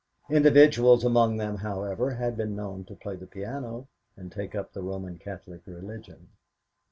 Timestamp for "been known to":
2.35-2.95